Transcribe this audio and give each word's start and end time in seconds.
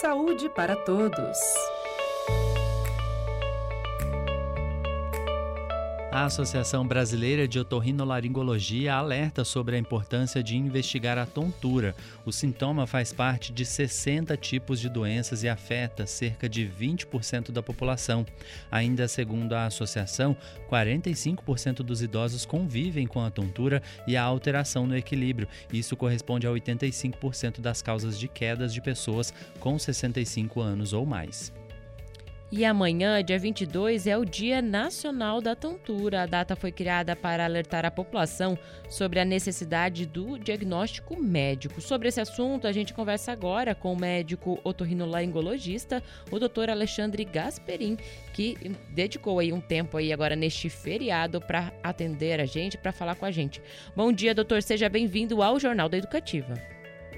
Saúde 0.00 0.48
para 0.48 0.76
todos. 0.84 1.36
A 6.18 6.24
Associação 6.24 6.84
Brasileira 6.84 7.46
de 7.46 7.60
Otorrinolaringologia 7.60 8.92
alerta 8.92 9.44
sobre 9.44 9.76
a 9.76 9.78
importância 9.78 10.42
de 10.42 10.56
investigar 10.56 11.16
a 11.16 11.24
tontura. 11.24 11.94
O 12.26 12.32
sintoma 12.32 12.88
faz 12.88 13.12
parte 13.12 13.52
de 13.52 13.64
60 13.64 14.36
tipos 14.36 14.80
de 14.80 14.88
doenças 14.88 15.44
e 15.44 15.48
afeta 15.48 16.08
cerca 16.08 16.48
de 16.48 16.66
20% 16.66 17.52
da 17.52 17.62
população. 17.62 18.26
Ainda 18.68 19.06
segundo 19.06 19.52
a 19.52 19.66
associação, 19.66 20.36
45% 20.68 21.84
dos 21.84 22.02
idosos 22.02 22.44
convivem 22.44 23.06
com 23.06 23.24
a 23.24 23.30
tontura 23.30 23.80
e 24.04 24.16
a 24.16 24.24
alteração 24.24 24.88
no 24.88 24.96
equilíbrio. 24.96 25.46
Isso 25.72 25.96
corresponde 25.96 26.48
a 26.48 26.50
85% 26.50 27.60
das 27.60 27.80
causas 27.80 28.18
de 28.18 28.26
quedas 28.26 28.74
de 28.74 28.80
pessoas 28.80 29.32
com 29.60 29.78
65 29.78 30.60
anos 30.60 30.92
ou 30.92 31.06
mais. 31.06 31.52
E 32.50 32.64
amanhã, 32.64 33.22
dia 33.22 33.38
22, 33.38 34.06
é 34.06 34.16
o 34.16 34.24
Dia 34.24 34.62
Nacional 34.62 35.38
da 35.38 35.54
Tontura. 35.54 36.22
A 36.22 36.26
data 36.26 36.56
foi 36.56 36.72
criada 36.72 37.14
para 37.14 37.44
alertar 37.44 37.84
a 37.84 37.90
população 37.90 38.58
sobre 38.88 39.20
a 39.20 39.24
necessidade 39.24 40.06
do 40.06 40.38
diagnóstico 40.38 41.14
médico. 41.20 41.78
Sobre 41.82 42.08
esse 42.08 42.22
assunto, 42.22 42.66
a 42.66 42.72
gente 42.72 42.94
conversa 42.94 43.32
agora 43.32 43.74
com 43.74 43.92
o 43.92 44.00
médico 44.00 44.58
otorrinolaringologista, 44.64 46.02
o 46.32 46.38
Dr. 46.38 46.70
Alexandre 46.70 47.22
Gasperin, 47.22 47.98
que 48.32 48.56
dedicou 48.94 49.40
aí 49.40 49.52
um 49.52 49.60
tempo 49.60 49.98
aí 49.98 50.10
agora 50.10 50.34
neste 50.34 50.70
feriado 50.70 51.42
para 51.42 51.70
atender 51.82 52.40
a 52.40 52.46
gente, 52.46 52.78
para 52.78 52.92
falar 52.92 53.14
com 53.16 53.26
a 53.26 53.30
gente. 53.30 53.60
Bom 53.94 54.10
dia, 54.10 54.34
doutor, 54.34 54.62
seja 54.62 54.88
bem-vindo 54.88 55.42
ao 55.42 55.60
Jornal 55.60 55.90
da 55.90 55.98
Educativa. 55.98 56.54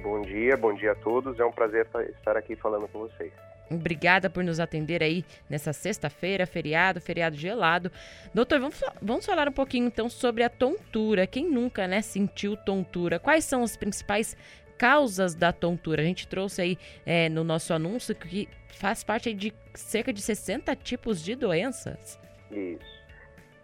Bom 0.02 0.22
dia, 0.22 0.56
bom 0.56 0.74
dia 0.74 0.90
a 0.90 0.96
todos. 0.96 1.38
É 1.38 1.44
um 1.44 1.52
prazer 1.52 1.86
estar 2.18 2.36
aqui 2.36 2.56
falando 2.56 2.88
com 2.88 2.98
vocês. 2.98 3.32
Obrigada 3.70 4.28
por 4.28 4.42
nos 4.42 4.58
atender 4.58 5.00
aí 5.02 5.24
nessa 5.48 5.72
sexta-feira, 5.72 6.44
feriado, 6.44 7.00
feriado 7.00 7.36
gelado. 7.36 7.92
Doutor, 8.34 8.58
vamos, 8.58 8.80
vamos 9.00 9.24
falar 9.24 9.48
um 9.48 9.52
pouquinho 9.52 9.86
então 9.86 10.10
sobre 10.10 10.42
a 10.42 10.48
tontura. 10.48 11.26
Quem 11.26 11.48
nunca, 11.48 11.86
né, 11.86 12.02
sentiu 12.02 12.56
tontura? 12.56 13.20
Quais 13.20 13.44
são 13.44 13.62
as 13.62 13.76
principais 13.76 14.36
causas 14.76 15.36
da 15.36 15.52
tontura? 15.52 16.02
A 16.02 16.04
gente 16.04 16.26
trouxe 16.26 16.60
aí 16.60 16.78
é, 17.06 17.28
no 17.28 17.44
nosso 17.44 17.72
anúncio 17.72 18.14
que 18.14 18.48
faz 18.68 19.04
parte 19.04 19.32
de 19.32 19.52
cerca 19.74 20.12
de 20.12 20.20
60 20.20 20.74
tipos 20.74 21.22
de 21.22 21.36
doenças. 21.36 22.18
Isso. 22.50 22.99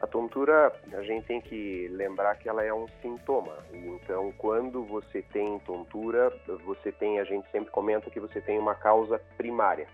A 0.00 0.06
tontura, 0.06 0.72
a 0.92 1.02
gente 1.02 1.27
tem 1.27 1.41
que 1.41 1.89
lembrar 1.89 2.36
que 2.36 2.48
ela 2.48 2.62
é 2.62 2.72
um 2.72 2.86
sintoma. 3.00 3.56
Então, 3.72 4.33
quando 4.36 4.84
você 4.84 5.22
tem 5.22 5.58
tontura, 5.61 6.30
você 6.64 6.92
tem, 6.92 7.19
a 7.19 7.25
gente 7.25 7.50
sempre 7.50 7.70
comenta 7.70 8.11
que 8.11 8.20
você 8.20 8.41
tem 8.41 8.58
uma 8.58 8.75
causa 8.75 9.19
primária. 9.38 9.86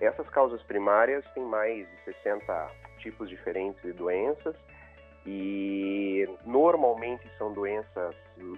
Essas 0.00 0.28
causas 0.28 0.62
primárias 0.62 1.24
têm 1.32 1.44
mais 1.44 1.88
de 1.88 2.04
60 2.04 2.70
tipos 2.98 3.28
diferentes 3.28 3.80
de 3.82 3.92
doenças 3.92 4.54
e 5.26 6.28
normalmente 6.44 7.28
são 7.38 7.52
doenças 7.52 8.14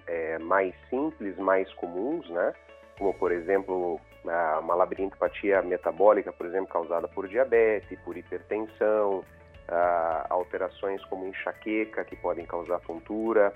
é, 0.07 0.37
mais 0.39 0.75
simples, 0.89 1.37
mais 1.37 1.71
comuns, 1.75 2.29
né? 2.29 2.53
Como, 2.97 3.13
por 3.13 3.31
exemplo, 3.31 3.99
uma 4.23 4.75
labirintopatia 4.75 5.61
metabólica, 5.61 6.31
por 6.31 6.45
exemplo, 6.45 6.67
causada 6.67 7.07
por 7.07 7.27
diabetes, 7.27 7.97
por 8.01 8.15
hipertensão, 8.15 9.23
uh, 9.71 10.25
alterações 10.29 11.03
como 11.05 11.25
enxaqueca 11.25 12.03
que 12.03 12.15
podem 12.15 12.45
causar 12.45 12.79
tontura, 12.81 13.53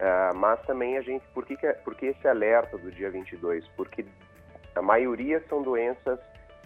uh, 0.00 0.34
mas 0.34 0.60
também 0.62 0.96
a 0.96 1.02
gente, 1.02 1.26
por 1.34 1.44
que, 1.44 1.56
que, 1.56 1.70
por 1.84 1.94
que 1.94 2.06
esse 2.06 2.26
alerta 2.26 2.78
do 2.78 2.90
dia 2.90 3.10
22? 3.10 3.66
Porque 3.76 4.06
a 4.74 4.82
maioria 4.82 5.42
são 5.48 5.62
doenças 5.62 6.18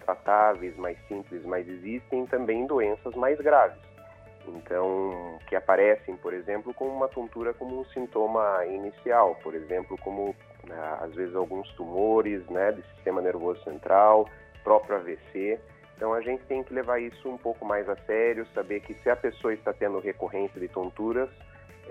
tratáveis, 0.04 0.76
mais 0.76 0.98
simples, 1.08 1.44
mas 1.44 1.66
existem 1.68 2.26
também 2.26 2.66
doenças 2.66 3.14
mais 3.14 3.38
graves. 3.38 3.78
Então, 4.46 5.38
que 5.46 5.54
aparecem, 5.54 6.16
por 6.16 6.32
exemplo, 6.32 6.72
com 6.74 6.86
uma 6.86 7.08
tontura 7.08 7.52
como 7.54 7.80
um 7.80 7.84
sintoma 7.86 8.64
inicial, 8.66 9.36
por 9.42 9.54
exemplo, 9.54 9.96
como 9.98 10.34
né, 10.66 10.98
às 11.00 11.14
vezes 11.14 11.36
alguns 11.36 11.70
tumores, 11.72 12.44
né, 12.48 12.72
do 12.72 12.82
sistema 12.94 13.20
nervoso 13.20 13.62
central, 13.62 14.28
próprio 14.64 14.96
AVC. 14.96 15.60
Então 16.00 16.14
a 16.14 16.22
gente 16.22 16.42
tem 16.44 16.64
que 16.64 16.72
levar 16.72 16.98
isso 16.98 17.28
um 17.28 17.36
pouco 17.36 17.62
mais 17.62 17.86
a 17.86 17.94
sério, 18.06 18.46
saber 18.54 18.80
que 18.80 18.94
se 19.02 19.10
a 19.10 19.14
pessoa 19.14 19.52
está 19.52 19.70
tendo 19.70 20.00
recorrência 20.00 20.58
de 20.58 20.66
tonturas, 20.66 21.28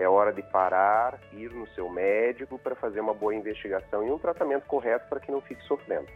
é 0.00 0.08
hora 0.08 0.32
de 0.32 0.42
parar, 0.42 1.16
ir 1.32 1.48
no 1.52 1.64
seu 1.68 1.88
médico 1.88 2.58
para 2.58 2.74
fazer 2.74 2.98
uma 2.98 3.14
boa 3.14 3.32
investigação 3.32 4.04
e 4.04 4.10
um 4.10 4.18
tratamento 4.18 4.66
correto 4.66 5.08
para 5.08 5.20
que 5.20 5.30
não 5.30 5.40
fique 5.40 5.62
sofrendo. 5.62 6.08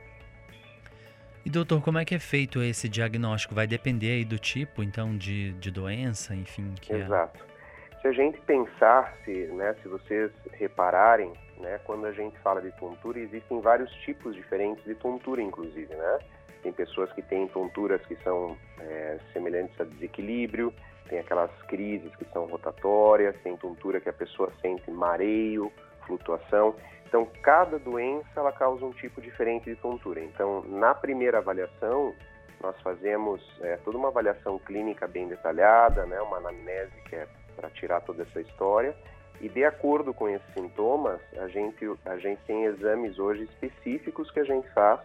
E 1.47 1.51
doutor, 1.51 1.81
como 1.81 1.97
é 1.97 2.05
que 2.05 2.17
é 2.17 2.19
feito 2.19 2.61
esse 2.65 2.89
diagnóstico? 2.89 3.55
Vai 3.55 3.69
depender 3.69 4.11
aí 4.11 4.25
do 4.25 4.41
tipo, 4.41 4.83
então, 4.83 5.17
de, 5.17 5.53
de 5.53 5.71
doença, 5.71 6.35
enfim? 6.35 6.75
Que 6.81 6.95
é 6.95 6.97
Exato. 6.99 7.45
É... 7.49 8.01
Se 8.03 8.09
a 8.09 8.13
gente 8.13 8.41
pensar, 8.41 9.17
se, 9.25 9.31
né, 9.53 9.73
se 9.81 9.87
vocês 9.87 10.33
repararem, 10.55 11.33
né, 11.59 11.79
quando 11.85 12.07
a 12.07 12.13
gente 12.13 12.37
fala 12.41 12.61
de 12.61 12.73
tontura, 12.73 13.21
existem 13.21 13.61
vários 13.61 13.89
tipos 14.05 14.35
diferentes 14.35 14.85
de 14.85 14.97
tontura, 14.97 15.41
inclusive, 15.41 15.95
né? 15.95 16.19
Tem 16.65 16.73
pessoas 16.73 17.13
que 17.13 17.21
têm 17.21 17.47
tonturas 17.47 18.01
que 18.07 18.17
são 18.25 18.57
é, 18.81 19.19
semelhantes 19.35 19.79
a 19.79 19.85
desequilíbrio, 19.85 20.73
tem 21.11 21.19
aquelas 21.19 21.51
crises 21.69 22.11
que 22.17 22.25
são 22.33 22.47
rotatórias, 22.47 23.37
tem 23.43 23.55
tontura 23.55 24.01
que 24.01 24.09
a 24.09 24.13
pessoa 24.15 24.51
sente 24.63 24.91
mareio, 24.91 25.71
flutuação. 26.07 26.75
Então, 27.07 27.29
cada 27.43 27.79
doença 27.79 28.27
ela 28.35 28.51
causa 28.51 28.83
um 28.83 28.93
tipo 28.93 29.21
diferente 29.21 29.67
de 29.67 29.77
tontura. 29.77 30.25
Então, 30.25 30.63
na 30.63 30.95
primeira 30.95 31.37
avaliação, 31.37 32.15
nós 32.63 32.75
fazemos 32.81 33.43
é, 33.61 33.77
toda 33.85 33.99
uma 33.99 34.09
avaliação 34.09 34.59
clínica 34.59 35.07
bem 35.07 35.29
detalhada, 35.29 36.07
né, 36.07 36.19
uma 36.23 36.39
anamnese 36.39 36.99
que 37.11 37.15
é 37.15 37.29
para 37.55 37.69
tirar 37.69 38.01
toda 38.01 38.23
essa 38.23 38.41
história. 38.41 38.97
E 39.39 39.51
de 39.51 39.67
acordo 39.67 40.15
com 40.15 40.31
esses 40.31 40.55
sintomas, 40.55 41.21
a 41.37 41.47
gente, 41.47 41.85
a 42.07 42.17
gente 42.17 42.41
tem 42.47 42.65
exames 42.65 43.19
hoje 43.19 43.43
específicos 43.43 44.31
que 44.31 44.41
a 44.41 44.45
gente 44.45 44.67
faz 44.71 45.01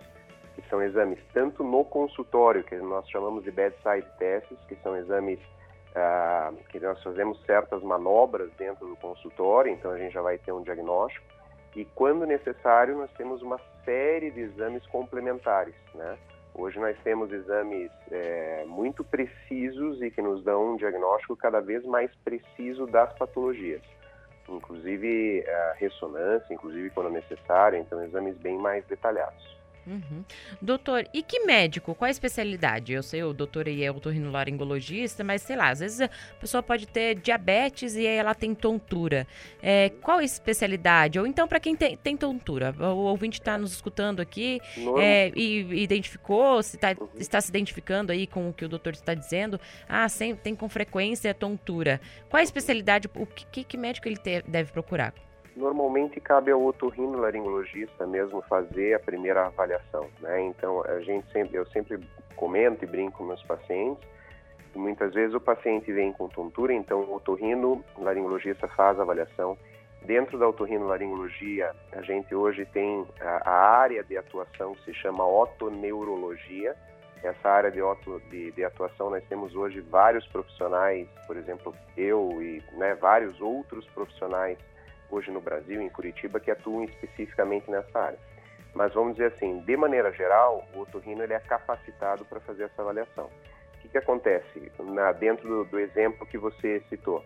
que 0.55 0.61
são 0.69 0.81
exames 0.81 1.19
tanto 1.33 1.63
no 1.63 1.83
consultório, 1.85 2.63
que 2.63 2.75
nós 2.77 3.09
chamamos 3.09 3.43
de 3.43 3.51
bedside 3.51 4.07
tests, 4.17 4.57
que 4.67 4.75
são 4.77 4.95
exames 4.95 5.39
ah, 5.95 6.51
que 6.69 6.79
nós 6.79 7.01
fazemos 7.01 7.39
certas 7.45 7.81
manobras 7.81 8.51
dentro 8.57 8.87
do 8.87 8.95
consultório, 8.97 9.71
então 9.71 9.91
a 9.91 9.97
gente 9.97 10.13
já 10.13 10.21
vai 10.21 10.37
ter 10.37 10.51
um 10.51 10.61
diagnóstico. 10.61 11.25
E 11.75 11.85
quando 11.95 12.25
necessário, 12.25 12.97
nós 12.97 13.11
temos 13.13 13.41
uma 13.41 13.59
série 13.85 14.31
de 14.31 14.41
exames 14.41 14.85
complementares, 14.87 15.75
né? 15.93 16.17
Hoje 16.53 16.79
nós 16.79 16.97
temos 17.03 17.31
exames 17.31 17.91
é, 18.11 18.66
muito 18.67 19.03
precisos 19.03 20.01
e 20.01 20.11
que 20.11 20.21
nos 20.21 20.43
dão 20.43 20.73
um 20.73 20.75
diagnóstico 20.75 21.35
cada 21.37 21.61
vez 21.61 21.85
mais 21.85 22.13
preciso 22.23 22.85
das 22.87 23.13
patologias, 23.13 23.81
inclusive 24.47 25.45
a 25.47 25.73
ressonância, 25.77 26.53
inclusive 26.53 26.89
quando 26.89 27.11
necessário, 27.11 27.77
então 27.79 28.03
exames 28.03 28.35
bem 28.37 28.57
mais 28.57 28.83
detalhados. 28.87 29.59
Uhum. 29.89 30.23
Doutor, 30.61 31.07
e 31.11 31.23
que 31.23 31.39
médico? 31.39 31.95
Qual 31.95 32.07
a 32.07 32.11
especialidade? 32.11 32.94
Eu 32.94 33.01
sei, 33.01 33.23
o 33.23 33.33
doutor 33.33 33.67
aí 33.67 33.83
é 33.83 33.91
otorrinolaringologista, 33.91 35.23
mas 35.23 35.41
sei 35.41 35.55
lá, 35.55 35.69
às 35.69 35.79
vezes 35.79 36.01
a 36.01 36.09
pessoa 36.39 36.61
pode 36.61 36.88
ter 36.88 37.16
diabetes 37.16 37.95
e 37.95 38.05
aí 38.05 38.16
ela 38.16 38.35
tem 38.35 38.53
tontura. 38.53 39.25
É, 39.63 39.89
qual 40.01 40.19
a 40.19 40.23
especialidade? 40.23 41.19
Ou 41.19 41.25
então, 41.25 41.47
para 41.47 41.59
quem 41.59 41.75
tem, 41.75 41.97
tem, 41.97 42.16
tontura? 42.16 42.75
O 42.79 43.05
ouvinte 43.05 43.39
está 43.39 43.57
nos 43.57 43.72
escutando 43.72 44.19
aqui 44.19 44.61
é, 44.99 45.31
e 45.35 45.81
identificou, 45.81 46.61
se 46.61 46.78
tá, 46.78 46.95
uhum. 46.99 47.09
está 47.17 47.41
se 47.41 47.49
identificando 47.49 48.11
aí 48.11 48.28
com 48.28 48.47
o 48.49 48.53
que 48.53 48.66
o 48.66 48.69
doutor 48.69 48.94
está 48.94 49.16
dizendo. 49.16 49.59
Ah, 49.88 50.07
sempre 50.07 50.44
tem 50.44 50.55
com 50.55 50.69
frequência 50.69 51.33
tontura. 51.33 51.99
Qual 52.29 52.39
a 52.39 52.44
especialidade? 52.44 53.09
O 53.16 53.25
que, 53.25 53.63
que 53.63 53.78
médico 53.78 54.07
ele 54.07 54.17
te, 54.17 54.44
deve 54.44 54.72
procurar? 54.72 55.13
Normalmente 55.59 56.22
cabe 56.22 56.52
ao 56.52 56.64
otorrinolaringologista 56.64 58.08
mesmo 58.08 58.41
fazer 58.44 58.94
a 58.94 59.00
primeira 59.00 59.47
avaliação, 59.47 60.08
né? 60.22 60.41
Então 60.44 60.82
a 60.85 61.02
gente 61.02 61.29
sempre, 61.34 61.58
eu 61.58 61.66
sempre 61.66 62.00
comento 62.38 62.85
e 62.85 62.88
brinco 62.88 63.17
com 63.17 63.26
meus 63.26 63.44
pacientes. 63.44 64.02
Muitas 64.73 65.14
vezes 65.14 65.35
o 65.35 65.41
paciente 65.41 65.91
vem 65.91 66.14
com 66.14 66.29
tontura, 66.29 66.73
então 66.73 67.02
o 67.02 67.16
otorrinolaringologista 67.16 68.70
faz 68.70 68.97
a 69.00 69.02
avaliação. 69.02 69.58
Dentro 70.06 70.40
da 70.40 70.47
otorrinolaringologia, 70.47 71.76
a 71.91 72.02
gente 72.03 72.34
hoje 72.34 72.66
tem 72.67 73.05
a, 73.20 73.50
a 73.50 73.79
área 73.82 74.02
de 74.02 74.17
atuação 74.17 74.76
que 74.76 74.85
se 74.85 74.94
chama 74.94 75.28
otoneurologia. 75.28 76.73
Essa 77.22 77.50
área 77.50 77.70
de, 77.70 77.82
auto, 77.82 78.22
de, 78.29 78.53
de, 78.53 78.64
atuação 78.64 79.09
nós 79.09 79.26
temos 79.28 79.53
hoje 79.53 79.82
vários 79.82 80.26
profissionais, 80.28 81.05
por 81.28 81.35
exemplo, 81.35 81.76
eu 81.97 82.41
e 82.41 82.64
né, 82.78 82.96
vários 82.96 83.41
outros 83.41 83.85
profissionais 83.88 84.58
hoje 85.09 85.32
no 85.32 85.41
Brasil, 85.41 85.82
em 85.82 85.90
Curitiba, 85.90 86.40
que 86.40 86.52
atuam 86.52 86.84
especificamente 86.84 87.70
nessa 87.70 88.00
área. 88.00 88.20
Mas 88.73 88.94
vamos 88.94 89.14
dizer 89.14 89.34
assim, 89.34 89.59
de 89.61 89.78
maneira 89.78 90.11
geral, 90.11 90.66
o 90.73 90.82
otorrino 90.82 91.23
ele 91.23 91.34
é 91.34 91.40
capacitado 91.40 92.23
para 92.26 92.40
fazer 92.40 92.64
essa 92.64 92.82
avaliação. 92.82 93.26
O 93.26 93.82
que, 93.82 93.90
que 93.90 93.97
acontece 93.97 94.72
na, 94.79 95.11
dentro 95.11 95.47
do, 95.47 95.64
do, 95.66 95.79
exemplo 95.79 96.26
que 96.26 96.38
você 96.38 96.82
citou? 96.90 97.23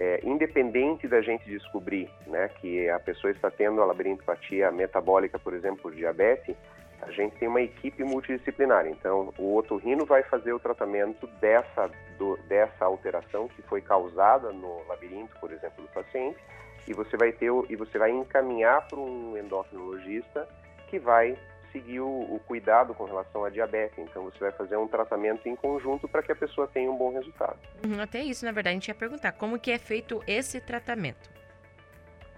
É, 0.00 0.20
independente 0.22 1.08
da 1.08 1.20
gente 1.20 1.44
descobrir 1.44 2.08
né, 2.26 2.48
que 2.60 2.88
a 2.88 3.00
pessoa 3.00 3.32
está 3.32 3.50
tendo 3.50 3.82
a 3.82 3.84
labirintopatia 3.84 4.70
metabólica, 4.70 5.38
por 5.38 5.52
exemplo, 5.52 5.90
diabetes, 5.90 6.56
a 7.02 7.10
gente 7.10 7.36
tem 7.36 7.48
uma 7.48 7.60
equipe 7.60 8.02
multidisciplinar. 8.04 8.86
Então, 8.86 9.32
o 9.38 9.56
otorrino 9.56 10.04
vai 10.04 10.22
fazer 10.22 10.52
o 10.52 10.58
tratamento 10.58 11.26
dessa, 11.40 11.90
do, 12.16 12.36
dessa 12.48 12.84
alteração 12.84 13.48
que 13.48 13.62
foi 13.62 13.80
causada 13.80 14.52
no 14.52 14.84
labirinto, 14.86 15.36
por 15.40 15.52
exemplo, 15.52 15.82
do 15.82 15.88
paciente, 15.88 16.38
e 16.88 16.94
você 16.94 17.16
vai 17.16 17.32
ter 17.32 17.50
e 17.68 17.76
você 17.76 17.98
vai 17.98 18.10
encaminhar 18.10 18.88
para 18.88 18.98
um 18.98 19.36
endocrinologista 19.36 20.48
que 20.88 20.98
vai 20.98 21.36
seguir 21.70 22.00
o, 22.00 22.06
o, 22.08 22.40
cuidado 22.46 22.94
com 22.94 23.04
relação 23.04 23.44
à 23.44 23.50
diabetes. 23.50 23.98
Então, 23.98 24.24
você 24.24 24.38
vai 24.38 24.52
fazer 24.52 24.78
um 24.78 24.88
tratamento 24.88 25.46
em 25.46 25.54
conjunto 25.54 26.08
para 26.08 26.22
que 26.22 26.32
a 26.32 26.36
pessoa 26.36 26.66
tenha 26.66 26.90
um 26.90 26.96
bom 26.96 27.12
resultado. 27.12 27.58
Uhum, 27.84 28.00
até 28.00 28.20
isso, 28.20 28.46
na 28.46 28.52
verdade, 28.52 28.72
a 28.72 28.76
gente 28.80 28.88
ia 28.88 28.94
perguntar 28.94 29.32
como 29.32 29.58
que 29.58 29.70
é 29.70 29.78
feito 29.78 30.22
esse 30.26 30.62
tratamento. 30.62 31.30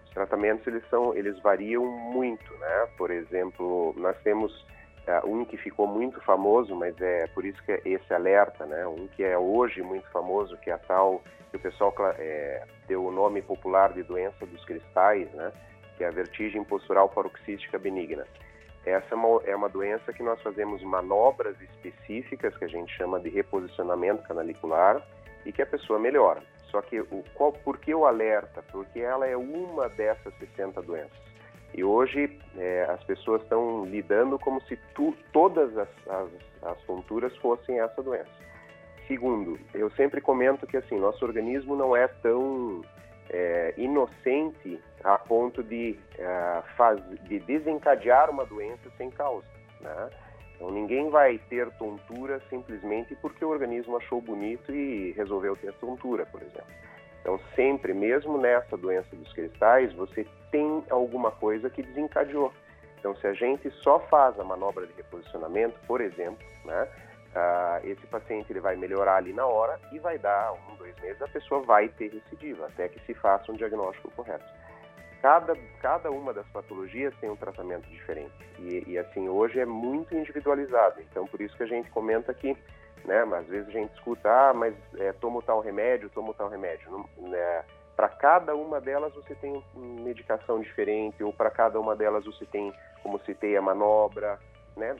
Os 0.04 0.10
tratamentos 0.10 0.66
eles 0.66 0.82
são, 0.90 1.14
eles 1.14 1.38
variam 1.40 1.86
muito, 1.86 2.52
né? 2.54 2.88
Por 2.98 3.12
exemplo, 3.12 3.94
nós 3.96 4.16
temos 4.22 4.66
uh, 5.06 5.28
um 5.28 5.44
que 5.44 5.56
ficou 5.56 5.86
muito 5.86 6.20
famoso, 6.22 6.74
mas 6.74 6.98
é 7.00 7.26
por 7.28 7.44
isso 7.44 7.62
que 7.64 7.72
é 7.72 7.80
esse 7.84 8.12
alerta, 8.12 8.66
né? 8.66 8.86
Um 8.86 9.06
que 9.08 9.22
é 9.22 9.36
hoje 9.36 9.82
muito 9.82 10.08
famoso, 10.10 10.56
que 10.58 10.70
é 10.70 10.74
a 10.74 10.78
tal 10.78 11.22
que 11.50 11.56
o 11.56 11.60
pessoal 11.60 11.92
é, 12.18 12.64
deu 12.86 13.04
o 13.04 13.10
nome 13.10 13.42
popular 13.42 13.92
de 13.92 14.02
doença 14.02 14.46
dos 14.46 14.64
cristais, 14.64 15.30
né? 15.32 15.52
Que 15.96 16.04
é 16.04 16.08
a 16.08 16.10
vertigem 16.10 16.62
postural 16.64 17.08
paroxística 17.08 17.78
benigna. 17.78 18.26
Essa 18.86 19.14
é 19.14 19.14
uma, 19.14 19.42
é 19.44 19.54
uma 19.54 19.68
doença 19.68 20.12
que 20.12 20.22
nós 20.22 20.40
fazemos 20.40 20.82
manobras 20.82 21.60
específicas, 21.60 22.56
que 22.56 22.64
a 22.64 22.68
gente 22.68 22.90
chama 22.96 23.20
de 23.20 23.28
reposicionamento 23.28 24.22
canalicular, 24.22 25.02
e 25.44 25.52
que 25.52 25.62
a 25.62 25.66
pessoa 25.66 25.98
melhora. 25.98 26.42
Só 26.70 26.80
que 26.80 27.00
o 27.00 27.24
qual, 27.34 27.52
por 27.52 27.78
que 27.78 27.94
o 27.94 28.06
alerta? 28.06 28.62
Porque 28.70 29.00
ela 29.00 29.26
é 29.26 29.36
uma 29.36 29.88
dessas 29.88 30.32
60 30.38 30.80
doenças. 30.82 31.29
E 31.74 31.84
hoje 31.84 32.38
é, 32.56 32.86
as 32.90 33.02
pessoas 33.04 33.42
estão 33.42 33.84
lidando 33.84 34.38
como 34.38 34.60
se 34.62 34.76
tu, 34.94 35.14
todas 35.32 35.76
as, 35.76 35.88
as, 36.08 36.28
as 36.62 36.82
tonturas 36.82 37.34
fossem 37.36 37.80
essa 37.80 38.02
doença. 38.02 38.30
Segundo, 39.06 39.58
eu 39.74 39.90
sempre 39.92 40.20
comento 40.20 40.66
que 40.66 40.76
assim 40.76 40.98
nosso 40.98 41.24
organismo 41.24 41.74
não 41.74 41.96
é 41.96 42.06
tão 42.06 42.82
é, 43.28 43.74
inocente 43.76 44.80
a 45.02 45.18
ponto 45.18 45.62
de, 45.62 45.98
é, 46.18 46.62
faz, 46.76 47.00
de 47.24 47.38
desencadear 47.40 48.30
uma 48.30 48.44
doença 48.44 48.90
sem 48.96 49.10
causa. 49.10 49.46
Né? 49.80 50.10
Então 50.54 50.70
ninguém 50.70 51.08
vai 51.08 51.38
ter 51.48 51.70
tontura 51.72 52.40
simplesmente 52.50 53.16
porque 53.16 53.44
o 53.44 53.48
organismo 53.48 53.96
achou 53.96 54.20
bonito 54.20 54.72
e 54.72 55.12
resolveu 55.12 55.56
ter 55.56 55.72
tontura, 55.74 56.26
por 56.26 56.42
exemplo. 56.42 56.66
Então 57.20 57.38
sempre, 57.54 57.92
mesmo 57.92 58.38
nessa 58.38 58.76
doença 58.76 59.14
dos 59.14 59.32
cristais, 59.32 59.92
você 59.92 60.26
tem 60.50 60.84
alguma 60.90 61.30
coisa 61.30 61.68
que 61.68 61.82
desencadeou. 61.82 62.52
Então 62.98 63.14
se 63.16 63.26
a 63.26 63.32
gente 63.32 63.70
só 63.82 63.98
faz 63.98 64.38
a 64.38 64.44
manobra 64.44 64.86
de 64.86 64.92
reposicionamento, 64.94 65.78
por 65.86 66.00
exemplo, 66.00 66.46
né, 66.64 66.88
uh, 67.34 67.86
esse 67.86 68.06
paciente 68.06 68.52
ele 68.52 68.60
vai 68.60 68.76
melhorar 68.76 69.16
ali 69.16 69.32
na 69.32 69.46
hora 69.46 69.78
e 69.92 69.98
vai 69.98 70.18
dar 70.18 70.52
um, 70.52 70.76
dois 70.76 70.94
meses, 71.00 71.20
a 71.22 71.28
pessoa 71.28 71.62
vai 71.62 71.88
ter 71.88 72.10
recidiva, 72.12 72.66
até 72.66 72.88
que 72.88 73.00
se 73.06 73.14
faça 73.14 73.50
um 73.50 73.56
diagnóstico 73.56 74.10
correto. 74.12 74.44
Cada, 75.22 75.54
cada 75.82 76.10
uma 76.10 76.32
das 76.32 76.46
patologias 76.48 77.14
tem 77.20 77.28
um 77.28 77.36
tratamento 77.36 77.86
diferente 77.90 78.32
e, 78.58 78.84
e 78.86 78.98
assim 78.98 79.28
hoje 79.28 79.60
é 79.60 79.66
muito 79.66 80.14
individualizado. 80.14 81.00
Então 81.00 81.26
por 81.26 81.40
isso 81.40 81.56
que 81.56 81.62
a 81.62 81.66
gente 81.66 81.90
comenta 81.90 82.32
que, 82.32 82.56
né, 83.10 83.36
às 83.36 83.46
vezes 83.46 83.68
a 83.68 83.72
gente 83.72 83.92
escuta, 83.94 84.30
ah, 84.30 84.54
mas 84.54 84.72
é, 84.96 85.12
tomo 85.12 85.42
tal 85.42 85.60
remédio, 85.60 86.08
tomo 86.10 86.32
tal 86.32 86.48
remédio. 86.48 87.04
Né, 87.18 87.64
para 87.96 88.08
cada 88.08 88.54
uma 88.54 88.80
delas 88.80 89.12
você 89.12 89.34
tem 89.34 89.62
medicação 89.74 90.60
diferente 90.60 91.22
ou 91.22 91.32
para 91.32 91.50
cada 91.50 91.80
uma 91.80 91.96
delas 91.96 92.24
você 92.24 92.46
tem, 92.46 92.72
como 93.02 93.18
citei, 93.24 93.56
a 93.56 93.62
manobra, 93.62 94.38
né? 94.76 94.96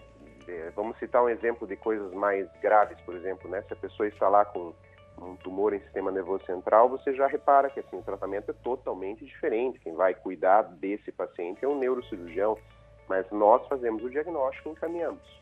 É, 0.48 0.72
vamos 0.74 0.98
citar 0.98 1.22
um 1.22 1.28
exemplo 1.28 1.66
de 1.68 1.76
coisas 1.76 2.12
mais 2.12 2.48
graves, 2.60 3.00
por 3.02 3.14
exemplo, 3.14 3.48
né? 3.48 3.62
Se 3.62 3.72
a 3.72 3.76
pessoa 3.76 4.08
está 4.08 4.28
lá 4.28 4.44
com 4.44 4.74
um 5.22 5.36
tumor 5.36 5.72
em 5.72 5.80
sistema 5.80 6.10
nervoso 6.10 6.44
central, 6.44 6.88
você 6.88 7.14
já 7.14 7.26
repara 7.28 7.70
que 7.70 7.78
assim, 7.78 7.96
o 7.96 8.02
tratamento 8.02 8.50
é 8.50 8.54
totalmente 8.54 9.24
diferente. 9.24 9.78
Quem 9.78 9.94
vai 9.94 10.14
cuidar 10.14 10.62
desse 10.62 11.12
paciente 11.12 11.64
é 11.64 11.68
um 11.68 11.78
neurocirurgião, 11.78 12.58
mas 13.08 13.24
nós 13.30 13.66
fazemos 13.68 14.02
o 14.02 14.10
diagnóstico 14.10 14.68
e 14.68 14.72
encaminhamos. 14.72 15.40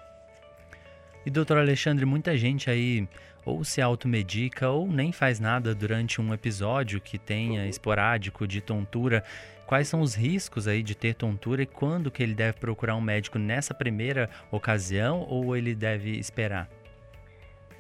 E 1.29 1.31
doutor 1.31 1.59
Alexandre, 1.59 2.07
muita 2.07 2.35
gente 2.39 2.71
aí 2.71 3.07
ou 3.45 3.63
se 3.63 3.83
automedica 3.83 4.71
ou 4.71 4.87
nem 4.87 5.13
faz 5.13 5.39
nada 5.39 5.75
durante 5.75 6.23
um 6.23 6.33
episódio 6.33 7.03
que 7.03 7.19
tenha 7.19 7.61
uhum. 7.61 7.69
esporádico 7.69 8.47
de 8.47 8.63
tontura. 8.63 9.23
Quais 9.67 9.89
são 9.89 10.01
os 10.01 10.15
riscos 10.15 10.67
aí 10.67 10.83
de 10.83 10.97
ter 10.97 11.13
tontura 11.13 11.61
e 11.61 11.67
quando 11.67 12.11
que 12.11 12.23
ele 12.23 12.33
deve 12.33 12.59
procurar 12.59 12.95
um 12.95 13.03
médico 13.03 13.39
nessa 13.39 13.75
primeira 13.75 14.31
ocasião 14.51 15.27
ou 15.29 15.55
ele 15.55 15.75
deve 15.75 16.19
esperar? 16.19 16.67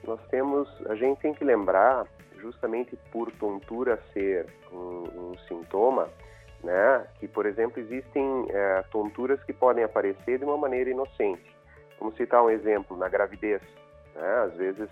Nós 0.07 0.21
temos, 0.31 0.69
a 0.87 0.95
gente 0.95 1.19
tem 1.21 1.33
que 1.33 1.43
lembrar, 1.43 2.05
justamente 2.43 2.99
por 3.11 3.33
tontura 3.33 3.99
ser 4.13 4.45
um, 4.71 5.31
um 5.31 5.33
sintoma, 5.49 6.11
né, 6.63 7.07
que 7.19 7.27
por 7.27 7.47
exemplo 7.47 7.81
existem 7.81 8.47
é, 8.51 8.85
tonturas 8.91 9.43
que 9.45 9.55
podem 9.55 9.85
aparecer 9.85 10.39
de 10.39 10.45
uma 10.45 10.59
maneira 10.59 10.91
inocente. 10.91 11.58
Vamos 11.99 12.17
citar 12.17 12.43
um 12.43 12.51
exemplo 12.51 12.97
na 12.97 13.09
gravidez. 13.09 13.63
Né, 14.15 14.35
às 14.45 14.55
vezes 14.55 14.89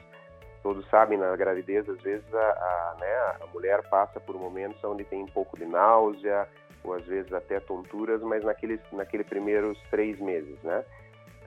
todos 0.63 0.89
sabem 0.89 1.17
na 1.17 1.35
gravidez, 1.37 1.89
às 1.89 2.01
vezes 2.01 2.35
a, 2.35 2.39
a, 2.39 2.97
né, 2.99 3.15
a 3.41 3.47
mulher 3.53 3.83
passa 3.89 4.19
por 4.19 4.37
momentos 4.37 4.83
onde 4.83 5.05
tem 5.05 5.23
um 5.23 5.29
pouco 5.29 5.57
de 5.57 5.65
náusea, 5.65 6.49
ou 6.83 6.95
às 6.95 7.05
vezes 7.05 7.33
até 7.33 7.61
tonturas, 7.61 8.21
mas 8.23 8.43
naqueles 8.45 8.81
naquele 8.93 9.25
primeiros 9.25 9.79
três 9.91 10.19
meses, 10.19 10.61
né? 10.63 10.85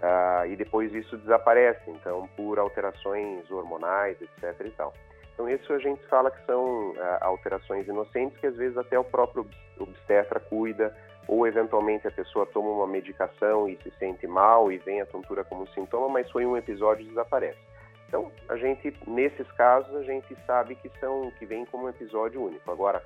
Ah, 0.02 0.44
e 0.48 0.56
depois 0.56 0.94
isso 0.94 1.18
desaparece, 1.18 1.90
então 1.90 2.30
por 2.38 2.60
alterações 2.60 3.50
hormonais, 3.52 4.18
etc. 4.22 4.66
e 4.66 4.72
tal. 4.72 4.94
Então 5.34 5.50
isso 5.50 5.74
a 5.74 5.80
gente 5.80 6.06
fala 6.08 6.32
que 6.32 6.46
são 6.46 6.94
ah, 6.98 7.20
alterações 7.22 7.88
inocentes 7.88 8.38
que 8.40 8.48
às 8.48 8.56
vezes 8.56 8.78
até 8.78 8.98
o 8.98 9.04
próprio 9.04 9.46
obstetra 9.78 10.40
cuida, 10.40 10.96
ou 11.30 11.46
eventualmente 11.46 12.08
a 12.08 12.12
pessoa 12.12 12.44
toma 12.48 12.72
uma 12.72 12.88
medicação 12.88 13.70
e 13.70 13.78
se 13.84 13.92
sente 14.00 14.26
mal 14.26 14.72
e 14.72 14.80
vem 14.80 15.00
a 15.00 15.06
tontura 15.06 15.44
como 15.44 15.68
sintoma, 15.70 16.10
mas 16.10 16.30
foi 16.32 16.44
um 16.44 16.58
episódio 16.58 17.06
e 17.06 17.10
desaparece. 17.10 17.60
Então 18.08 18.32
a 18.50 18.58
gente 18.58 18.92
nesses 19.06 19.50
casos 19.52 19.96
a 19.96 20.02
gente 20.02 20.36
sabe 20.48 20.74
que 20.74 20.90
são 21.00 21.32
que 21.38 21.46
vem 21.46 21.66
como 21.66 21.86
um 21.86 21.90
episódio 21.90 22.44
único. 22.44 22.72
Agora 22.72 23.04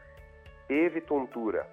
teve 0.70 1.02
tontura 1.02 1.68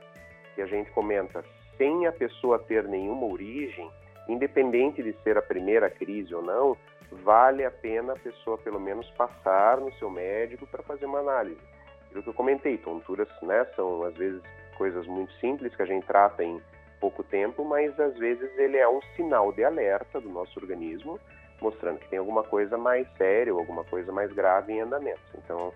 que 0.56 0.60
a 0.60 0.66
gente 0.66 0.90
comenta 0.90 1.44
sem 1.78 2.08
a 2.08 2.12
pessoa 2.12 2.58
ter 2.58 2.82
nenhuma 2.82 3.26
origem, 3.26 3.88
independente 4.28 5.04
de 5.04 5.12
ser 5.22 5.38
a 5.38 5.42
primeira 5.42 5.88
crise 5.88 6.34
ou 6.34 6.42
não, 6.42 6.76
vale 7.22 7.64
a 7.64 7.70
pena 7.70 8.14
a 8.14 8.18
pessoa 8.18 8.58
pelo 8.58 8.80
menos 8.80 9.08
passar 9.10 9.78
no 9.78 9.92
seu 9.94 10.10
médico 10.10 10.66
para 10.66 10.82
fazer 10.82 11.06
uma 11.06 11.20
análise. 11.20 11.60
Aquilo 12.06 12.24
que 12.24 12.28
eu 12.28 12.34
comentei, 12.34 12.76
tonturas 12.78 13.28
né, 13.40 13.64
são 13.76 14.02
às 14.02 14.14
vezes 14.14 14.42
coisas 14.80 15.06
muito 15.06 15.30
simples 15.34 15.76
que 15.76 15.82
a 15.82 15.84
gente 15.84 16.06
trata 16.06 16.42
em 16.42 16.58
pouco 16.98 17.22
tempo, 17.22 17.62
mas 17.66 18.00
às 18.00 18.16
vezes 18.16 18.50
ele 18.56 18.78
é 18.78 18.88
um 18.88 19.02
sinal 19.14 19.52
de 19.52 19.62
alerta 19.62 20.18
do 20.18 20.30
nosso 20.30 20.58
organismo, 20.58 21.20
mostrando 21.60 21.98
que 21.98 22.08
tem 22.08 22.18
alguma 22.18 22.42
coisa 22.42 22.78
mais 22.78 23.06
séria 23.18 23.52
ou 23.52 23.60
alguma 23.60 23.84
coisa 23.84 24.10
mais 24.10 24.32
grave 24.32 24.72
em 24.72 24.80
andamento. 24.80 25.20
Então, 25.34 25.70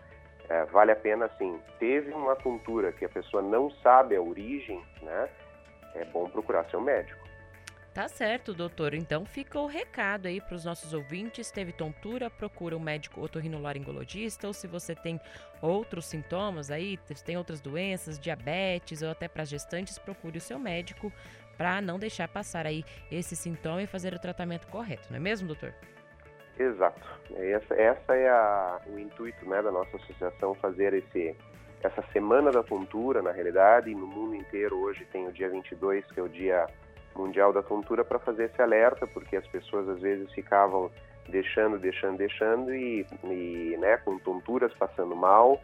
é, 0.48 0.64
vale 0.64 0.92
a 0.92 0.96
pena, 0.96 1.26
assim, 1.26 1.60
teve 1.78 2.12
uma 2.12 2.34
tontura 2.34 2.92
que 2.92 3.04
a 3.04 3.08
pessoa 3.10 3.42
não 3.42 3.70
sabe 3.82 4.16
a 4.16 4.22
origem, 4.22 4.82
né? 5.02 5.28
É 5.94 6.06
bom 6.06 6.26
procurar 6.30 6.64
seu 6.70 6.80
médico. 6.80 7.23
Tá 7.94 8.08
certo, 8.08 8.52
doutor. 8.52 8.92
Então 8.92 9.24
fica 9.24 9.56
o 9.60 9.68
recado 9.68 10.26
aí 10.26 10.40
para 10.40 10.56
os 10.56 10.64
nossos 10.64 10.92
ouvintes. 10.92 11.52
Teve 11.52 11.70
tontura, 11.70 12.28
procura 12.28 12.76
um 12.76 12.80
médico 12.80 13.20
otorrinolaringologista 13.20 14.48
ou 14.48 14.52
se 14.52 14.66
você 14.66 14.96
tem 14.96 15.20
outros 15.62 16.06
sintomas 16.06 16.72
aí, 16.72 16.98
tem 17.24 17.36
outras 17.36 17.60
doenças, 17.60 18.18
diabetes 18.18 19.00
ou 19.00 19.10
até 19.10 19.28
para 19.28 19.44
gestantes, 19.44 19.96
procure 19.96 20.38
o 20.38 20.40
seu 20.40 20.58
médico 20.58 21.12
para 21.56 21.80
não 21.80 21.96
deixar 21.96 22.26
passar 22.26 22.66
aí 22.66 22.84
esse 23.12 23.36
sintoma 23.36 23.80
e 23.80 23.86
fazer 23.86 24.12
o 24.12 24.18
tratamento 24.18 24.66
correto, 24.66 25.06
não 25.08 25.16
é 25.18 25.20
mesmo, 25.20 25.46
doutor? 25.46 25.72
Exato. 26.58 27.00
Essa, 27.36 27.74
essa 27.74 28.16
é 28.16 28.28
a, 28.28 28.80
o 28.88 28.98
intuito 28.98 29.48
né, 29.48 29.62
da 29.62 29.70
nossa 29.70 29.96
associação, 29.96 30.52
fazer 30.56 30.94
esse, 30.94 31.36
essa 31.80 32.02
Semana 32.12 32.50
da 32.50 32.64
Tontura, 32.64 33.22
na 33.22 33.30
realidade, 33.30 33.88
e 33.88 33.94
no 33.94 34.06
mundo 34.06 34.34
inteiro 34.34 34.80
hoje 34.80 35.04
tem 35.12 35.28
o 35.28 35.32
dia 35.32 35.48
22, 35.48 36.04
que 36.06 36.18
é 36.18 36.22
o 36.24 36.28
Dia 36.28 36.66
Mundial 37.14 37.52
da 37.52 37.62
Tontura, 37.62 38.04
para 38.04 38.18
fazer 38.18 38.44
esse 38.44 38.60
alerta, 38.60 39.06
porque 39.06 39.36
as 39.36 39.46
pessoas 39.46 39.88
às 39.88 40.00
vezes 40.00 40.32
ficavam 40.32 40.90
deixando, 41.28 41.78
deixando, 41.78 42.18
deixando 42.18 42.74
e, 42.74 43.06
e 43.24 43.76
né, 43.78 43.96
com 43.98 44.18
tonturas 44.18 44.72
passando 44.74 45.14
mal. 45.16 45.60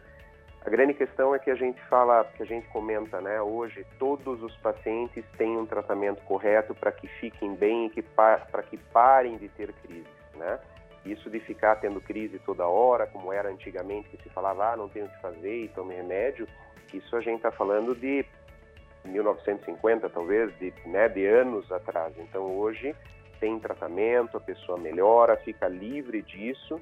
A 0.65 0.69
grande 0.69 0.93
questão 0.93 1.33
é 1.33 1.39
que 1.39 1.49
a 1.49 1.55
gente 1.55 1.81
fala, 1.87 2.23
que 2.35 2.43
a 2.43 2.45
gente 2.45 2.67
comenta, 2.67 3.19
né, 3.19 3.41
hoje 3.41 3.85
todos 3.97 4.43
os 4.43 4.55
pacientes 4.57 5.25
têm 5.37 5.57
um 5.57 5.65
tratamento 5.65 6.21
correto 6.23 6.75
para 6.75 6.91
que 6.91 7.07
fiquem 7.07 7.55
bem 7.55 7.91
e 7.95 8.01
para 8.01 8.63
que 8.63 8.77
parem 8.77 9.37
de 9.37 9.49
ter 9.49 9.73
crises, 9.73 10.07
né? 10.35 10.59
Isso 11.03 11.31
de 11.31 11.39
ficar 11.39 11.77
tendo 11.77 11.99
crise 11.99 12.37
toda 12.45 12.67
hora, 12.67 13.07
como 13.07 13.33
era 13.33 13.49
antigamente, 13.49 14.09
que 14.09 14.21
se 14.21 14.29
falava, 14.29 14.71
ah, 14.71 14.77
não 14.77 14.87
tenho 14.87 15.07
o 15.07 15.09
que 15.09 15.19
fazer 15.19 15.63
e 15.63 15.67
tome 15.69 15.95
remédio, 15.95 16.47
isso 16.93 17.15
a 17.15 17.21
gente 17.21 17.37
está 17.37 17.51
falando 17.51 17.95
de 17.95 18.23
1950, 19.05 20.09
talvez, 20.09 20.57
de, 20.59 20.73
né, 20.85 21.09
de 21.09 21.25
anos 21.25 21.71
atrás. 21.71 22.13
Então, 22.17 22.43
hoje, 22.57 22.95
tem 23.39 23.59
tratamento, 23.59 24.37
a 24.37 24.39
pessoa 24.39 24.77
melhora, 24.77 25.35
fica 25.37 25.67
livre 25.67 26.21
disso 26.21 26.79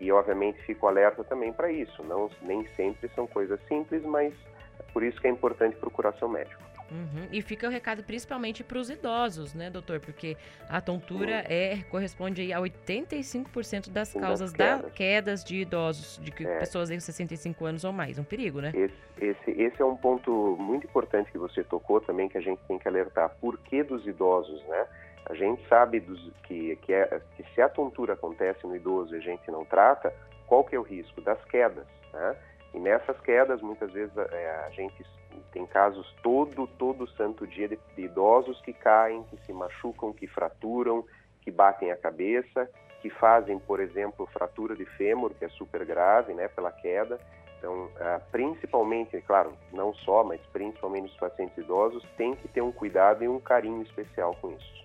e 0.00 0.10
obviamente 0.10 0.60
fico 0.62 0.86
alerta 0.86 1.22
também 1.22 1.52
para 1.52 1.70
isso. 1.70 2.02
Não 2.02 2.28
nem 2.42 2.66
sempre 2.74 3.08
são 3.14 3.26
coisas 3.26 3.60
simples, 3.68 4.02
mas 4.02 4.34
por 4.92 5.02
isso 5.02 5.20
que 5.20 5.26
é 5.26 5.30
importante 5.30 5.76
procurar 5.76 6.12
seu 6.14 6.28
médico. 6.28 6.69
Uhum. 6.90 7.28
E 7.30 7.40
fica 7.42 7.66
o 7.66 7.70
recado 7.70 8.02
principalmente 8.02 8.64
para 8.64 8.78
os 8.78 8.90
idosos, 8.90 9.54
né, 9.54 9.70
doutor? 9.70 10.00
Porque 10.00 10.36
a 10.68 10.80
tontura 10.80 11.44
é 11.48 11.82
corresponde 11.88 12.52
a 12.52 12.58
85% 12.60 13.90
das 13.90 14.12
causas 14.12 14.52
das 14.52 14.78
quedas. 14.78 14.82
da 14.82 14.90
quedas 14.90 15.44
de 15.44 15.56
idosos, 15.56 16.20
de 16.22 16.46
é. 16.46 16.58
pessoas 16.58 16.88
de 16.88 17.00
65 17.00 17.64
anos 17.64 17.84
ou 17.84 17.92
mais. 17.92 18.18
Um 18.18 18.24
perigo, 18.24 18.60
né? 18.60 18.72
Esse, 18.74 18.94
esse, 19.20 19.50
esse, 19.50 19.80
é 19.80 19.84
um 19.84 19.96
ponto 19.96 20.56
muito 20.58 20.86
importante 20.86 21.30
que 21.30 21.38
você 21.38 21.62
tocou 21.62 22.00
também, 22.00 22.28
que 22.28 22.38
a 22.38 22.42
gente 22.42 22.60
tem 22.66 22.78
que 22.78 22.88
alertar. 22.88 23.30
Por 23.40 23.58
que 23.58 23.82
dos 23.82 24.06
idosos, 24.06 24.62
né? 24.66 24.86
A 25.26 25.34
gente 25.34 25.66
sabe 25.68 26.00
dos, 26.00 26.32
que, 26.44 26.76
que, 26.76 26.92
é, 26.92 27.20
que 27.36 27.44
se 27.54 27.60
a 27.60 27.68
tontura 27.68 28.14
acontece 28.14 28.66
no 28.66 28.74
idoso 28.74 29.14
e 29.14 29.18
a 29.18 29.20
gente 29.20 29.48
não 29.50 29.64
trata, 29.64 30.12
qual 30.46 30.64
que 30.64 30.74
é 30.74 30.78
o 30.78 30.82
risco? 30.82 31.20
Das 31.20 31.42
quedas, 31.44 31.86
né? 32.12 32.36
E 32.72 32.78
nessas 32.78 33.18
quedas, 33.20 33.60
muitas 33.60 33.92
vezes 33.92 34.16
é, 34.16 34.64
a 34.66 34.70
gente 34.70 35.04
tem 35.52 35.66
casos 35.66 36.06
todo, 36.22 36.66
todo 36.66 37.08
santo 37.16 37.46
dia 37.46 37.68
de, 37.68 37.78
de, 37.96 38.02
idosos 38.02 38.60
que 38.62 38.72
caem, 38.72 39.24
que 39.24 39.36
se 39.44 39.52
machucam, 39.52 40.12
que 40.12 40.26
fraturam, 40.26 41.04
que 41.40 41.50
batem 41.50 41.90
a 41.90 41.96
cabeça, 41.96 42.70
que 43.00 43.10
fazem, 43.10 43.58
por 43.58 43.80
exemplo, 43.80 44.26
fratura 44.26 44.76
de 44.76 44.84
fêmur, 44.84 45.34
que 45.34 45.44
é 45.44 45.48
super 45.48 45.84
grave, 45.84 46.34
né, 46.34 46.48
pela 46.48 46.70
queda. 46.70 47.18
Então, 47.58 47.90
ah, 47.98 48.20
principalmente, 48.30 49.20
claro, 49.22 49.52
não 49.72 49.92
só, 49.92 50.22
mas 50.24 50.40
principalmente 50.52 51.10
os 51.10 51.16
pacientes 51.16 51.58
idosos, 51.58 52.02
tem 52.16 52.34
que 52.34 52.48
ter 52.48 52.62
um 52.62 52.72
cuidado 52.72 53.24
e 53.24 53.28
um 53.28 53.40
carinho 53.40 53.82
especial 53.82 54.34
com 54.40 54.52
isso. 54.52 54.80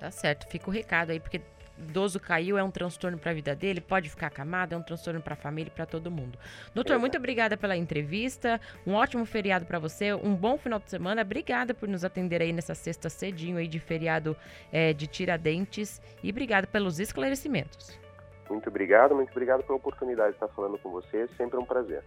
Tá 0.00 0.10
certo, 0.10 0.48
fica 0.48 0.68
o 0.68 0.72
recado 0.72 1.10
aí, 1.10 1.20
porque 1.20 1.40
idoso 1.78 2.20
caiu 2.20 2.58
é 2.58 2.62
um 2.62 2.70
transtorno 2.70 3.18
para 3.18 3.30
a 3.30 3.34
vida 3.34 3.54
dele, 3.54 3.80
pode 3.80 4.08
ficar 4.08 4.28
acamado, 4.28 4.74
é 4.74 4.76
um 4.76 4.82
transtorno 4.82 5.20
para 5.20 5.34
a 5.34 5.36
família 5.36 5.68
e 5.68 5.74
para 5.74 5.86
todo 5.86 6.10
mundo. 6.10 6.38
Doutor, 6.74 6.98
muito 6.98 7.16
obrigada 7.16 7.56
pela 7.56 7.76
entrevista, 7.76 8.60
um 8.86 8.94
ótimo 8.94 9.24
feriado 9.24 9.64
para 9.64 9.78
você, 9.78 10.12
um 10.12 10.34
bom 10.34 10.56
final 10.56 10.78
de 10.78 10.90
semana, 10.90 11.22
obrigada 11.22 11.74
por 11.74 11.88
nos 11.88 12.04
atender 12.04 12.42
aí 12.42 12.52
nessa 12.52 12.74
sexta 12.74 13.08
cedinho 13.08 13.56
aí 13.56 13.66
de 13.66 13.78
feriado 13.78 14.36
é, 14.72 14.92
de 14.92 15.06
Tiradentes 15.06 16.00
e 16.22 16.30
obrigada 16.30 16.66
pelos 16.66 17.00
esclarecimentos. 17.00 17.98
Muito 18.48 18.68
obrigado, 18.68 19.14
muito 19.14 19.30
obrigado 19.30 19.62
pela 19.62 19.76
oportunidade 19.76 20.30
de 20.30 20.36
estar 20.36 20.48
falando 20.48 20.78
com 20.78 20.90
você, 20.90 21.28
sempre 21.36 21.58
um 21.58 21.64
prazer. 21.64 22.02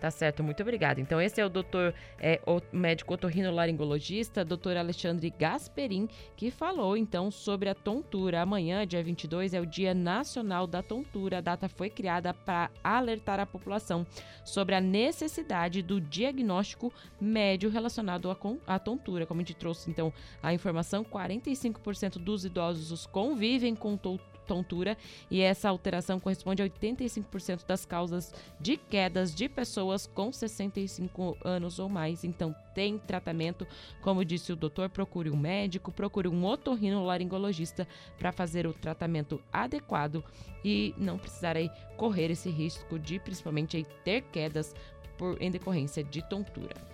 Tá 0.00 0.10
certo, 0.10 0.42
muito 0.42 0.62
obrigada. 0.62 1.00
Então, 1.00 1.20
esse 1.20 1.40
é 1.40 1.46
o 1.46 1.48
doutor, 1.48 1.94
é, 2.18 2.40
o 2.46 2.60
médico 2.70 3.14
otorrinolaringologista, 3.14 4.44
doutor 4.44 4.76
Alexandre 4.76 5.30
Gasperin, 5.30 6.08
que 6.36 6.50
falou 6.50 6.96
então 6.96 7.30
sobre 7.30 7.68
a 7.68 7.74
tontura. 7.74 8.42
Amanhã, 8.42 8.86
dia 8.86 9.02
22, 9.02 9.54
é 9.54 9.60
o 9.60 9.66
Dia 9.66 9.94
Nacional 9.94 10.66
da 10.66 10.82
Tontura. 10.82 11.38
A 11.38 11.40
data 11.40 11.68
foi 11.68 11.88
criada 11.88 12.34
para 12.34 12.70
alertar 12.84 13.40
a 13.40 13.46
população 13.46 14.06
sobre 14.44 14.74
a 14.74 14.80
necessidade 14.80 15.80
do 15.80 16.00
diagnóstico 16.00 16.92
médio 17.18 17.70
relacionado 17.70 18.30
à 18.66 18.78
tontura. 18.78 19.24
Como 19.24 19.40
a 19.40 19.44
gente 19.44 19.54
trouxe 19.54 19.90
então 19.90 20.12
a 20.42 20.52
informação, 20.52 21.04
45% 21.04 22.18
dos 22.18 22.44
idosos 22.44 23.06
convivem 23.06 23.74
com 23.74 23.96
tontura 23.96 24.35
tontura 24.46 24.96
e 25.30 25.40
essa 25.40 25.68
alteração 25.68 26.20
corresponde 26.20 26.62
a 26.62 26.68
85% 26.68 27.66
das 27.66 27.84
causas 27.84 28.32
de 28.60 28.76
quedas 28.76 29.34
de 29.34 29.48
pessoas 29.48 30.06
com 30.06 30.32
65 30.32 31.36
anos 31.44 31.78
ou 31.78 31.88
mais. 31.88 32.24
Então, 32.24 32.54
tem 32.74 32.98
tratamento. 32.98 33.66
Como 34.02 34.24
disse 34.24 34.52
o 34.52 34.56
doutor, 34.56 34.88
procure 34.90 35.30
um 35.30 35.36
médico, 35.36 35.90
procure 35.90 36.28
um 36.28 36.44
otorrinolaringologista 36.44 37.88
para 38.18 38.32
fazer 38.32 38.66
o 38.66 38.74
tratamento 38.74 39.40
adequado 39.52 40.22
e 40.64 40.94
não 40.96 41.18
precisar 41.18 41.56
aí 41.56 41.70
correr 41.96 42.30
esse 42.30 42.50
risco 42.50 42.98
de 42.98 43.18
principalmente 43.18 43.76
aí 43.76 43.86
ter 44.04 44.22
quedas 44.22 44.74
por 45.16 45.40
em 45.40 45.50
decorrência 45.50 46.04
de 46.04 46.22
tontura. 46.28 46.86